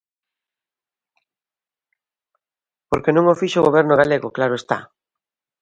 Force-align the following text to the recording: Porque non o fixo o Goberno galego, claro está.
Porque 2.89 3.13
non 3.15 3.25
o 3.33 3.39
fixo 3.41 3.57
o 3.59 3.65
Goberno 3.67 3.99
galego, 4.01 4.33
claro 4.37 4.55
está. 4.61 4.77